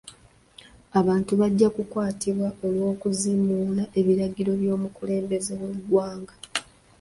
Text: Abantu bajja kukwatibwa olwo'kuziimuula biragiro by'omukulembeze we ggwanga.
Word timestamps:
Abantu 0.99 1.31
bajja 1.41 1.67
kukwatibwa 1.75 2.47
olwo'kuziimuula 2.65 3.83
biragiro 4.05 4.51
by'omukulembeze 4.61 5.53
we 5.59 5.69
ggwanga. 5.77 6.33